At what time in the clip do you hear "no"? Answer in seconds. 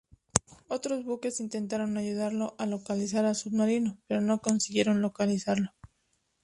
4.19-4.41